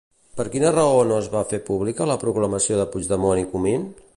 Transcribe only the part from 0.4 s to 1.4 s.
quina raó no es